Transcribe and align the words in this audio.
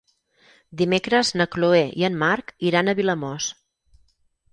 Dimecres 0.81 1.29
na 1.41 1.45
Chloé 1.55 1.81
i 2.03 2.05
en 2.07 2.17
Marc 2.23 2.53
iran 2.71 2.89
a 2.89 2.97
Vilamòs. 3.01 3.51